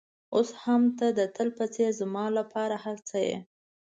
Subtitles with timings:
[0.35, 3.37] اوس هم ته د تل په څېر زما لپاره هر څه یې.